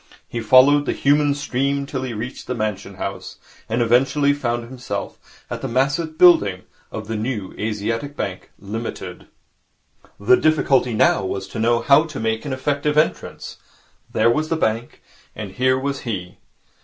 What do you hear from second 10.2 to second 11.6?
difficulty now was to